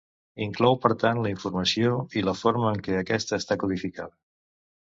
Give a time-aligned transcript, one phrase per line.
[0.43, 4.19] Inclou per tant la informació i la forma en què aquesta està codificada.